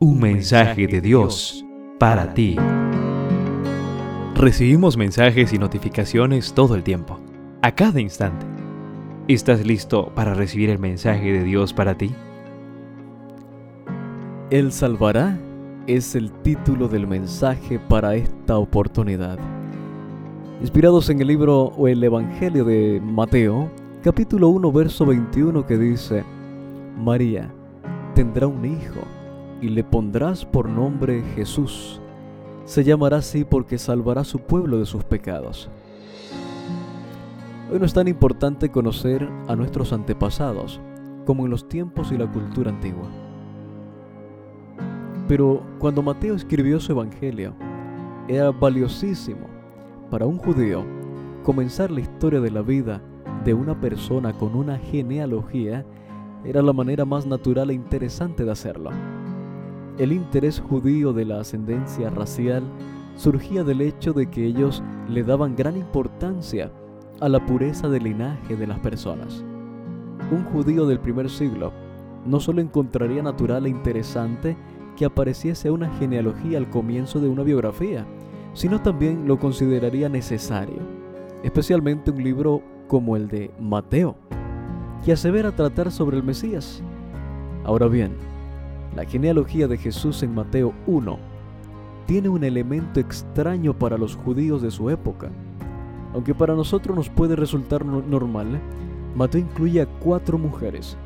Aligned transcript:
Un 0.00 0.20
mensaje 0.20 0.86
de 0.86 1.00
Dios 1.00 1.66
para 1.98 2.32
ti. 2.32 2.54
Recibimos 4.36 4.96
mensajes 4.96 5.52
y 5.52 5.58
notificaciones 5.58 6.52
todo 6.52 6.76
el 6.76 6.84
tiempo, 6.84 7.18
a 7.62 7.74
cada 7.74 8.00
instante. 8.00 8.46
¿Estás 9.26 9.66
listo 9.66 10.12
para 10.14 10.34
recibir 10.34 10.70
el 10.70 10.78
mensaje 10.78 11.32
de 11.32 11.42
Dios 11.42 11.72
para 11.72 11.98
ti? 11.98 12.14
Él 14.50 14.70
salvará 14.70 15.36
es 15.88 16.14
el 16.14 16.30
título 16.42 16.86
del 16.86 17.08
mensaje 17.08 17.80
para 17.80 18.14
esta 18.14 18.56
oportunidad. 18.56 19.40
Inspirados 20.60 21.10
en 21.10 21.20
el 21.22 21.26
libro 21.26 21.72
o 21.76 21.88
el 21.88 22.04
Evangelio 22.04 22.64
de 22.64 23.00
Mateo, 23.02 23.68
capítulo 24.04 24.50
1, 24.50 24.70
verso 24.70 25.06
21 25.06 25.66
que 25.66 25.76
dice, 25.76 26.22
María 26.96 27.52
tendrá 28.14 28.46
un 28.46 28.64
hijo 28.64 29.17
y 29.60 29.68
le 29.68 29.84
pondrás 29.84 30.44
por 30.44 30.68
nombre 30.68 31.22
Jesús. 31.34 32.00
Se 32.64 32.84
llamará 32.84 33.18
así 33.18 33.44
porque 33.44 33.78
salvará 33.78 34.20
a 34.22 34.24
su 34.24 34.40
pueblo 34.40 34.78
de 34.78 34.86
sus 34.86 35.04
pecados. 35.04 35.68
Hoy 37.70 37.78
no 37.78 37.84
es 37.84 37.92
tan 37.92 38.08
importante 38.08 38.70
conocer 38.70 39.28
a 39.46 39.56
nuestros 39.56 39.92
antepasados 39.92 40.80
como 41.26 41.44
en 41.44 41.50
los 41.50 41.68
tiempos 41.68 42.12
y 42.12 42.18
la 42.18 42.30
cultura 42.30 42.70
antigua. 42.70 43.08
Pero 45.26 45.62
cuando 45.78 46.02
Mateo 46.02 46.34
escribió 46.34 46.80
su 46.80 46.92
evangelio, 46.92 47.54
era 48.28 48.50
valiosísimo 48.50 49.46
para 50.10 50.26
un 50.26 50.38
judío 50.38 50.84
comenzar 51.42 51.90
la 51.90 52.00
historia 52.00 52.40
de 52.40 52.50
la 52.50 52.62
vida 52.62 53.02
de 53.44 53.54
una 53.54 53.78
persona 53.78 54.32
con 54.32 54.54
una 54.54 54.78
genealogía 54.78 55.84
era 56.44 56.62
la 56.62 56.72
manera 56.72 57.04
más 57.04 57.26
natural 57.26 57.70
e 57.70 57.74
interesante 57.74 58.44
de 58.44 58.52
hacerlo. 58.52 58.90
El 59.98 60.12
interés 60.12 60.60
judío 60.60 61.12
de 61.12 61.24
la 61.24 61.40
ascendencia 61.40 62.08
racial 62.08 62.62
surgía 63.16 63.64
del 63.64 63.80
hecho 63.80 64.12
de 64.12 64.30
que 64.30 64.44
ellos 64.46 64.80
le 65.08 65.24
daban 65.24 65.56
gran 65.56 65.76
importancia 65.76 66.70
a 67.20 67.28
la 67.28 67.44
pureza 67.44 67.88
del 67.88 68.04
linaje 68.04 68.54
de 68.54 68.68
las 68.68 68.78
personas. 68.78 69.44
Un 70.30 70.44
judío 70.52 70.86
del 70.86 71.00
primer 71.00 71.28
siglo 71.28 71.72
no 72.24 72.38
solo 72.38 72.60
encontraría 72.60 73.24
natural 73.24 73.66
e 73.66 73.70
interesante 73.70 74.56
que 74.96 75.04
apareciese 75.04 75.68
una 75.72 75.90
genealogía 75.98 76.58
al 76.58 76.70
comienzo 76.70 77.18
de 77.18 77.28
una 77.28 77.42
biografía, 77.42 78.06
sino 78.52 78.80
también 78.80 79.26
lo 79.26 79.40
consideraría 79.40 80.08
necesario, 80.08 80.78
especialmente 81.42 82.12
un 82.12 82.22
libro 82.22 82.62
como 82.86 83.16
el 83.16 83.26
de 83.26 83.50
Mateo, 83.58 84.14
que 85.04 85.10
asevera 85.10 85.56
tratar 85.56 85.90
sobre 85.90 86.16
el 86.16 86.22
Mesías. 86.22 86.84
Ahora 87.64 87.88
bien, 87.88 88.12
la 88.94 89.04
genealogía 89.04 89.68
de 89.68 89.78
Jesús 89.78 90.22
en 90.22 90.34
Mateo 90.34 90.72
1 90.86 91.18
tiene 92.06 92.28
un 92.28 92.42
elemento 92.42 93.00
extraño 93.00 93.78
para 93.78 93.98
los 93.98 94.16
judíos 94.16 94.62
de 94.62 94.70
su 94.70 94.90
época. 94.90 95.30
Aunque 96.14 96.34
para 96.34 96.54
nosotros 96.54 96.96
nos 96.96 97.10
puede 97.10 97.36
resultar 97.36 97.84
normal, 97.84 98.60
Mateo 99.14 99.42
incluye 99.42 99.82
a 99.82 99.86
cuatro 99.86 100.38
mujeres. 100.38 100.96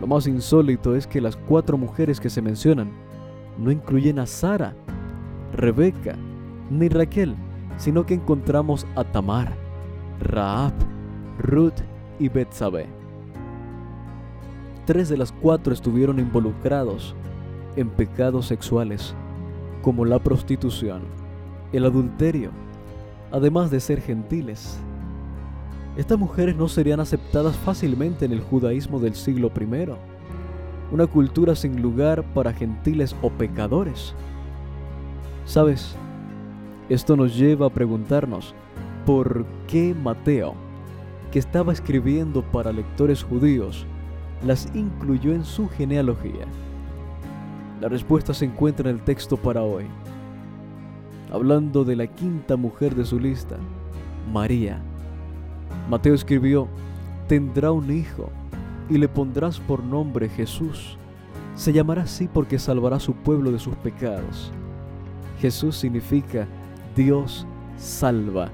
Lo 0.00 0.06
más 0.06 0.26
insólito 0.26 0.94
es 0.94 1.06
que 1.06 1.20
las 1.20 1.36
cuatro 1.36 1.76
mujeres 1.76 2.20
que 2.20 2.30
se 2.30 2.42
mencionan 2.42 2.90
no 3.58 3.70
incluyen 3.70 4.18
a 4.18 4.26
Sara, 4.26 4.74
Rebeca, 5.52 6.16
ni 6.70 6.88
Raquel, 6.88 7.34
sino 7.78 8.06
que 8.06 8.14
encontramos 8.14 8.86
a 8.94 9.04
Tamar, 9.04 9.56
Raab, 10.20 10.74
Ruth 11.38 11.80
y 12.18 12.28
Betsabé 12.28 13.05
tres 14.86 15.08
de 15.08 15.16
las 15.16 15.32
cuatro 15.32 15.74
estuvieron 15.74 16.18
involucrados 16.20 17.14
en 17.74 17.90
pecados 17.90 18.46
sexuales, 18.46 19.14
como 19.82 20.04
la 20.04 20.20
prostitución, 20.20 21.02
el 21.72 21.84
adulterio, 21.84 22.50
además 23.32 23.70
de 23.70 23.80
ser 23.80 24.00
gentiles. 24.00 24.78
Estas 25.96 26.18
mujeres 26.18 26.56
no 26.56 26.68
serían 26.68 27.00
aceptadas 27.00 27.56
fácilmente 27.56 28.24
en 28.24 28.32
el 28.32 28.40
judaísmo 28.40 29.00
del 29.00 29.14
siglo 29.14 29.50
I, 29.60 29.88
una 30.92 31.06
cultura 31.06 31.56
sin 31.56 31.82
lugar 31.82 32.22
para 32.32 32.52
gentiles 32.52 33.16
o 33.22 33.30
pecadores. 33.30 34.14
¿Sabes? 35.44 35.96
Esto 36.88 37.16
nos 37.16 37.36
lleva 37.36 37.66
a 37.66 37.70
preguntarnos, 37.70 38.54
¿por 39.04 39.44
qué 39.66 39.94
Mateo, 39.94 40.54
que 41.32 41.40
estaba 41.40 41.72
escribiendo 41.72 42.42
para 42.42 42.72
lectores 42.72 43.24
judíos, 43.24 43.84
las 44.44 44.68
incluyó 44.74 45.32
en 45.32 45.44
su 45.44 45.68
genealogía? 45.68 46.46
La 47.80 47.88
respuesta 47.88 48.32
se 48.32 48.46
encuentra 48.46 48.90
en 48.90 48.96
el 48.96 49.02
texto 49.02 49.36
para 49.36 49.62
hoy. 49.62 49.84
Hablando 51.30 51.84
de 51.84 51.96
la 51.96 52.06
quinta 52.06 52.56
mujer 52.56 52.94
de 52.94 53.04
su 53.04 53.18
lista, 53.18 53.56
María. 54.32 54.80
Mateo 55.90 56.14
escribió, 56.14 56.68
tendrá 57.28 57.72
un 57.72 57.90
hijo 57.90 58.30
y 58.88 58.98
le 58.98 59.08
pondrás 59.08 59.60
por 59.60 59.82
nombre 59.82 60.28
Jesús. 60.28 60.96
Se 61.54 61.72
llamará 61.72 62.02
así 62.02 62.28
porque 62.32 62.58
salvará 62.58 62.96
a 62.96 63.00
su 63.00 63.14
pueblo 63.14 63.50
de 63.50 63.58
sus 63.58 63.74
pecados. 63.76 64.52
Jesús 65.40 65.76
significa 65.76 66.46
Dios 66.94 67.46
salva. 67.76 68.50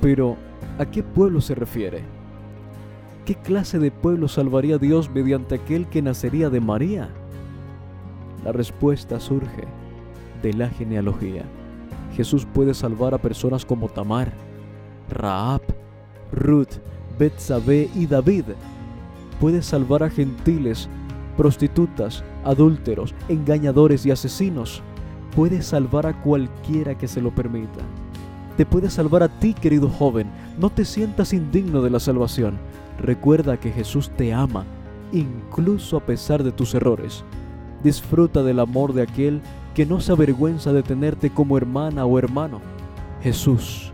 Pero, 0.00 0.36
¿a 0.78 0.86
qué 0.86 1.02
pueblo 1.02 1.40
se 1.40 1.54
refiere? 1.54 2.04
¿Qué 3.26 3.34
clase 3.34 3.80
de 3.80 3.90
pueblo 3.90 4.28
salvaría 4.28 4.78
Dios 4.78 5.10
mediante 5.10 5.56
aquel 5.56 5.88
que 5.88 6.00
nacería 6.00 6.48
de 6.48 6.60
María? 6.60 7.08
La 8.44 8.52
respuesta 8.52 9.18
surge 9.18 9.64
de 10.44 10.52
la 10.52 10.68
genealogía. 10.68 11.42
Jesús 12.14 12.46
puede 12.46 12.72
salvar 12.72 13.14
a 13.14 13.18
personas 13.18 13.66
como 13.66 13.88
Tamar, 13.88 14.32
Raab, 15.10 15.60
Ruth, 16.30 16.74
Betsabé 17.18 17.90
y 17.96 18.06
David. 18.06 18.44
Puede 19.40 19.60
salvar 19.60 20.04
a 20.04 20.10
gentiles, 20.10 20.88
prostitutas, 21.36 22.22
adúlteros, 22.44 23.12
engañadores 23.28 24.06
y 24.06 24.12
asesinos. 24.12 24.84
Puede 25.34 25.62
salvar 25.62 26.06
a 26.06 26.22
cualquiera 26.22 26.96
que 26.96 27.08
se 27.08 27.20
lo 27.20 27.34
permita. 27.34 27.80
Te 28.56 28.64
puede 28.64 28.88
salvar 28.88 29.24
a 29.24 29.40
ti, 29.40 29.52
querido 29.52 29.88
joven. 29.88 30.30
No 30.60 30.70
te 30.70 30.84
sientas 30.84 31.32
indigno 31.32 31.82
de 31.82 31.90
la 31.90 31.98
salvación. 31.98 32.56
Recuerda 33.00 33.58
que 33.58 33.70
Jesús 33.70 34.10
te 34.16 34.32
ama, 34.32 34.64
incluso 35.12 35.96
a 35.96 36.00
pesar 36.00 36.42
de 36.42 36.52
tus 36.52 36.74
errores. 36.74 37.24
Disfruta 37.82 38.42
del 38.42 38.60
amor 38.60 38.92
de 38.92 39.02
aquel 39.02 39.40
que 39.74 39.86
no 39.86 40.00
se 40.00 40.12
avergüenza 40.12 40.72
de 40.72 40.82
tenerte 40.82 41.30
como 41.30 41.56
hermana 41.56 42.06
o 42.06 42.18
hermano. 42.18 42.60
Jesús 43.22 43.92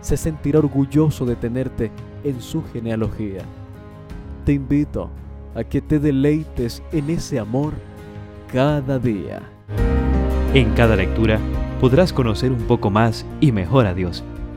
se 0.00 0.16
sentirá 0.16 0.58
orgulloso 0.58 1.24
de 1.24 1.36
tenerte 1.36 1.90
en 2.22 2.40
su 2.40 2.62
genealogía. 2.72 3.42
Te 4.44 4.52
invito 4.52 5.08
a 5.54 5.64
que 5.64 5.80
te 5.80 5.98
deleites 5.98 6.82
en 6.92 7.08
ese 7.08 7.38
amor 7.38 7.72
cada 8.52 8.98
día. 8.98 9.40
En 10.52 10.72
cada 10.74 10.96
lectura 10.96 11.38
podrás 11.80 12.12
conocer 12.12 12.52
un 12.52 12.62
poco 12.64 12.90
más 12.90 13.24
y 13.40 13.50
mejor 13.52 13.86
a 13.86 13.94
Dios 13.94 14.22